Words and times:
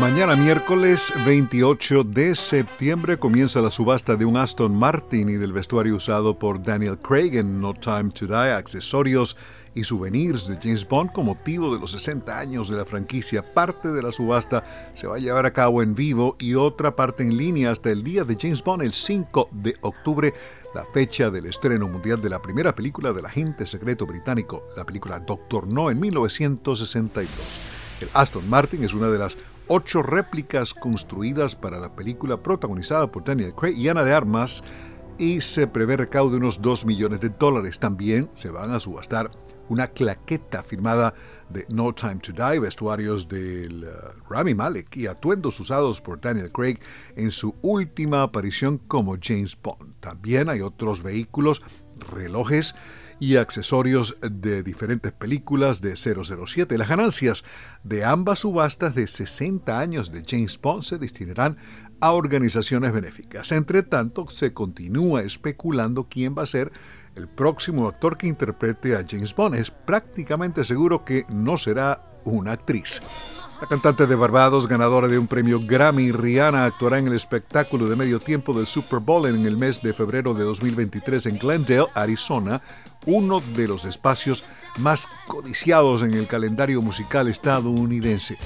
Mañana 0.00 0.36
miércoles 0.36 1.10
28 1.24 2.04
de 2.04 2.34
septiembre 2.34 3.16
comienza 3.18 3.62
la 3.62 3.70
subasta 3.70 4.14
de 4.14 4.26
un 4.26 4.36
Aston 4.36 4.74
Martin 4.74 5.30
y 5.30 5.34
del 5.34 5.54
vestuario 5.54 5.96
usado 5.96 6.38
por 6.38 6.62
Daniel 6.62 6.98
Craig 6.98 7.38
en 7.38 7.60
No 7.60 7.72
Time 7.72 8.10
to 8.10 8.26
Die, 8.26 8.52
accesorios 8.52 9.38
y 9.74 9.84
souvenirs 9.84 10.48
de 10.48 10.58
James 10.60 10.86
Bond 10.86 11.12
con 11.12 11.26
motivo 11.26 11.72
de 11.72 11.80
los 11.80 11.92
60 11.92 12.38
años 12.38 12.68
de 12.68 12.76
la 12.76 12.84
franquicia. 12.84 13.42
Parte 13.54 13.88
de 13.88 14.02
la 14.02 14.12
subasta 14.12 14.92
se 14.94 15.06
va 15.06 15.16
a 15.16 15.20
llevar 15.20 15.46
a 15.46 15.52
cabo 15.52 15.82
en 15.82 15.94
vivo 15.94 16.36
y 16.38 16.54
otra 16.54 16.94
parte 16.94 17.22
en 17.22 17.36
línea 17.36 17.70
hasta 17.70 17.90
el 17.90 18.04
día 18.04 18.24
de 18.24 18.36
James 18.38 18.62
Bond, 18.62 18.82
el 18.82 18.92
5 18.92 19.48
de 19.52 19.76
octubre, 19.80 20.34
la 20.74 20.84
fecha 20.92 21.30
del 21.30 21.46
estreno 21.46 21.88
mundial 21.88 22.20
de 22.20 22.28
la 22.28 22.42
primera 22.42 22.74
película 22.74 23.14
del 23.14 23.24
agente 23.24 23.64
secreto 23.64 24.04
británico, 24.04 24.68
la 24.76 24.84
película 24.84 25.20
Doctor 25.20 25.66
No 25.66 25.90
en 25.90 26.00
1962. 26.00 27.60
El 28.02 28.08
Aston 28.12 28.46
Martin 28.50 28.84
es 28.84 28.92
una 28.92 29.08
de 29.08 29.18
las 29.18 29.38
ocho 29.68 30.02
réplicas 30.02 30.74
construidas 30.74 31.56
para 31.56 31.78
la 31.78 31.94
película 31.94 32.42
protagonizada 32.42 33.10
por 33.10 33.24
Daniel 33.24 33.54
Craig 33.54 33.76
y 33.76 33.84
de 33.84 34.14
Armas 34.14 34.62
y 35.18 35.40
se 35.40 35.66
prevé 35.66 35.96
recaudo 35.96 36.36
unos 36.36 36.60
2 36.60 36.86
millones 36.86 37.20
de 37.20 37.30
dólares. 37.30 37.78
También 37.78 38.30
se 38.34 38.50
van 38.50 38.70
a 38.70 38.80
subastar 38.80 39.30
una 39.68 39.88
claqueta 39.88 40.62
firmada 40.62 41.14
de 41.48 41.66
No 41.68 41.92
Time 41.92 42.16
to 42.16 42.32
Die, 42.32 42.60
vestuarios 42.60 43.28
del 43.28 43.84
uh, 43.84 44.32
Rami 44.32 44.54
Malek 44.54 44.96
y 44.96 45.06
atuendos 45.06 45.58
usados 45.60 46.00
por 46.00 46.20
Daniel 46.20 46.52
Craig 46.52 46.78
en 47.16 47.30
su 47.30 47.54
última 47.62 48.22
aparición 48.22 48.78
como 48.78 49.16
James 49.20 49.56
Bond. 49.60 49.94
También 50.00 50.48
hay 50.48 50.60
otros 50.60 51.02
vehículos, 51.02 51.62
relojes, 52.12 52.74
y 53.18 53.36
accesorios 53.36 54.16
de 54.20 54.62
diferentes 54.62 55.12
películas 55.12 55.80
de 55.80 55.96
007. 55.96 56.78
Las 56.78 56.88
ganancias 56.88 57.44
de 57.82 58.04
ambas 58.04 58.40
subastas 58.40 58.94
de 58.94 59.06
60 59.06 59.78
años 59.78 60.12
de 60.12 60.22
James 60.26 60.60
Bond 60.60 60.82
se 60.82 60.98
destinarán 60.98 61.56
a 62.00 62.12
organizaciones 62.12 62.92
benéficas. 62.92 63.52
Entre 63.52 63.82
tanto, 63.82 64.26
se 64.28 64.52
continúa 64.52 65.22
especulando 65.22 66.08
quién 66.08 66.34
va 66.36 66.42
a 66.42 66.46
ser 66.46 66.72
el 67.14 67.28
próximo 67.28 67.88
actor 67.88 68.18
que 68.18 68.26
interprete 68.26 68.94
a 68.94 69.04
James 69.08 69.34
Bond. 69.34 69.54
Es 69.54 69.70
prácticamente 69.70 70.64
seguro 70.64 71.04
que 71.04 71.24
no 71.28 71.56
será 71.56 72.02
una 72.24 72.52
actriz. 72.52 73.00
La 73.60 73.66
cantante 73.66 74.06
de 74.06 74.14
Barbados, 74.14 74.68
ganadora 74.68 75.08
de 75.08 75.18
un 75.18 75.26
premio 75.26 75.58
Grammy, 75.58 76.12
Rihanna, 76.12 76.66
actuará 76.66 76.98
en 76.98 77.06
el 77.06 77.14
espectáculo 77.14 77.88
de 77.88 77.96
medio 77.96 78.18
tiempo 78.18 78.52
del 78.52 78.66
Super 78.66 78.98
Bowl 78.98 79.26
en 79.26 79.46
el 79.46 79.56
mes 79.56 79.80
de 79.80 79.94
febrero 79.94 80.34
de 80.34 80.44
2023 80.44 81.24
en 81.24 81.38
Glendale, 81.38 81.86
Arizona, 81.94 82.60
uno 83.06 83.42
de 83.54 83.68
los 83.68 83.84
espacios 83.84 84.44
más 84.78 85.06
codiciados 85.26 86.02
en 86.02 86.12
el 86.12 86.26
calendario 86.26 86.82
musical 86.82 87.28
estadounidense. 87.28 88.36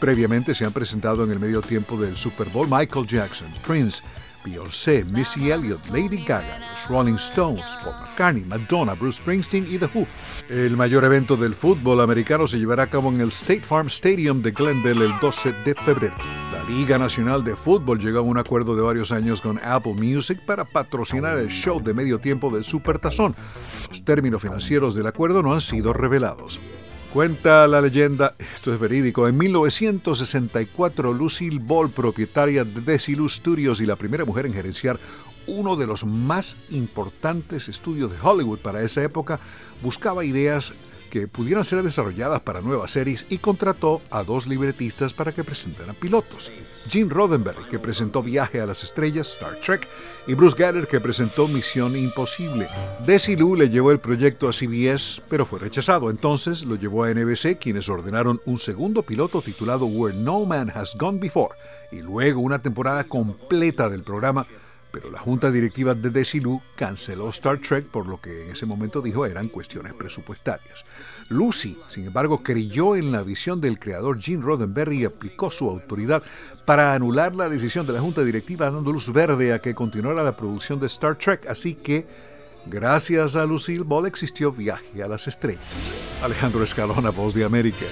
Previamente 0.00 0.54
se 0.54 0.64
han 0.64 0.72
presentado 0.72 1.24
en 1.24 1.32
el 1.32 1.40
medio 1.40 1.60
tiempo 1.60 1.96
del 1.96 2.16
Super 2.16 2.48
Bowl 2.50 2.68
Michael 2.70 3.06
Jackson, 3.06 3.48
Prince, 3.66 4.02
Beyoncé, 4.44 5.04
Missy 5.04 5.50
Elliott, 5.50 5.86
Lady 5.88 6.24
Gaga, 6.24 6.58
los 6.58 6.88
Rolling 6.88 7.14
Stones, 7.14 7.64
Paul 7.82 7.94
McCartney, 8.00 8.44
Madonna, 8.44 8.94
Bruce 8.94 9.18
Springsteen 9.18 9.66
y 9.68 9.78
The 9.78 9.86
Who. 9.92 10.06
El 10.48 10.76
mayor 10.76 11.04
evento 11.04 11.36
del 11.36 11.54
fútbol 11.54 12.00
americano 12.00 12.46
se 12.46 12.58
llevará 12.58 12.84
a 12.84 12.90
cabo 12.90 13.08
en 13.08 13.20
el 13.20 13.28
State 13.28 13.62
Farm 13.62 13.88
Stadium 13.88 14.42
de 14.42 14.52
Glendale 14.52 15.06
el 15.06 15.18
12 15.20 15.52
de 15.64 15.74
febrero. 15.74 16.16
Liga 16.68 16.98
Nacional 16.98 17.44
de 17.44 17.56
Fútbol 17.56 17.98
llegó 17.98 18.18
a 18.18 18.22
un 18.22 18.36
acuerdo 18.36 18.76
de 18.76 18.82
varios 18.82 19.10
años 19.10 19.40
con 19.40 19.58
Apple 19.64 19.94
Music 19.94 20.38
para 20.44 20.66
patrocinar 20.66 21.38
el 21.38 21.48
show 21.48 21.82
de 21.82 21.94
medio 21.94 22.18
tiempo 22.18 22.50
del 22.50 22.62
Supertazón. 22.62 23.34
Los 23.88 24.04
términos 24.04 24.42
financieros 24.42 24.94
del 24.94 25.06
acuerdo 25.06 25.42
no 25.42 25.54
han 25.54 25.62
sido 25.62 25.94
revelados. 25.94 26.60
Cuenta 27.14 27.66
la 27.66 27.80
leyenda, 27.80 28.34
esto 28.54 28.74
es 28.74 28.78
verídico, 28.78 29.26
en 29.26 29.38
1964 29.38 31.14
Lucille 31.14 31.58
Ball, 31.58 31.88
propietaria 31.88 32.64
de 32.64 32.82
Desilu 32.82 33.30
Studios 33.30 33.80
y 33.80 33.86
la 33.86 33.96
primera 33.96 34.26
mujer 34.26 34.44
en 34.44 34.52
gerenciar 34.52 34.98
uno 35.46 35.74
de 35.74 35.86
los 35.86 36.04
más 36.04 36.58
importantes 36.68 37.70
estudios 37.70 38.12
de 38.12 38.18
Hollywood 38.22 38.58
para 38.58 38.82
esa 38.82 39.02
época, 39.02 39.40
buscaba 39.82 40.22
ideas 40.22 40.74
que 41.08 41.28
pudieran 41.28 41.64
ser 41.64 41.82
desarrolladas 41.82 42.40
para 42.40 42.60
nuevas 42.60 42.90
series 42.90 43.26
y 43.28 43.38
contrató 43.38 44.00
a 44.10 44.22
dos 44.22 44.46
libretistas 44.46 45.12
para 45.14 45.32
que 45.32 45.44
presentaran 45.44 45.94
pilotos. 45.94 46.52
Gene 46.88 47.12
Roddenberry, 47.12 47.64
que 47.70 47.78
presentó 47.78 48.22
Viaje 48.22 48.60
a 48.60 48.66
las 48.66 48.84
Estrellas, 48.84 49.32
Star 49.32 49.56
Trek, 49.60 49.86
y 50.26 50.34
Bruce 50.34 50.56
Geller, 50.56 50.86
que 50.86 51.00
presentó 51.00 51.48
Misión 51.48 51.96
Imposible. 51.96 52.68
Desilu 53.04 53.56
le 53.56 53.68
llevó 53.68 53.92
el 53.92 54.00
proyecto 54.00 54.48
a 54.48 54.52
CBS, 54.52 55.22
pero 55.28 55.44
fue 55.44 55.58
rechazado. 55.58 56.10
Entonces 56.10 56.64
lo 56.64 56.76
llevó 56.76 57.04
a 57.04 57.10
NBC, 57.12 57.58
quienes 57.58 57.88
ordenaron 57.88 58.40
un 58.44 58.58
segundo 58.58 59.02
piloto 59.02 59.42
titulado 59.42 59.86
Where 59.86 60.16
No 60.16 60.44
Man 60.44 60.70
Has 60.74 60.96
Gone 60.96 61.18
Before, 61.18 61.54
y 61.92 62.00
luego 62.00 62.40
una 62.40 62.60
temporada 62.60 63.04
completa 63.04 63.88
del 63.88 64.02
programa 64.02 64.46
pero 64.90 65.10
la 65.10 65.18
junta 65.18 65.50
directiva 65.50 65.94
de 65.94 66.10
Desilu 66.10 66.60
canceló 66.76 67.28
Star 67.30 67.58
Trek 67.58 67.86
por 67.86 68.06
lo 68.06 68.20
que 68.20 68.44
en 68.44 68.50
ese 68.50 68.66
momento 68.66 69.00
dijo 69.00 69.26
eran 69.26 69.48
cuestiones 69.48 69.94
presupuestarias. 69.94 70.84
Lucy, 71.28 71.78
sin 71.88 72.06
embargo, 72.06 72.42
creyó 72.42 72.96
en 72.96 73.12
la 73.12 73.22
visión 73.22 73.60
del 73.60 73.78
creador 73.78 74.20
Gene 74.20 74.42
Roddenberry 74.42 75.02
y 75.02 75.04
aplicó 75.04 75.50
su 75.50 75.68
autoridad 75.68 76.22
para 76.64 76.94
anular 76.94 77.34
la 77.34 77.48
decisión 77.48 77.86
de 77.86 77.92
la 77.92 78.00
junta 78.00 78.22
directiva 78.22 78.70
dando 78.70 78.92
luz 78.92 79.12
verde 79.12 79.52
a 79.52 79.58
que 79.58 79.74
continuara 79.74 80.22
la 80.22 80.36
producción 80.36 80.80
de 80.80 80.86
Star 80.86 81.16
Trek, 81.16 81.46
así 81.48 81.74
que 81.74 82.06
gracias 82.66 83.36
a 83.36 83.44
Lucille 83.44 83.84
Ball 83.84 84.06
existió 84.06 84.52
Viaje 84.52 85.02
a 85.02 85.08
las 85.08 85.28
Estrellas. 85.28 85.92
Alejandro 86.22 86.64
Escalona, 86.64 87.10
Voz 87.10 87.34
de 87.34 87.44
América. 87.44 87.86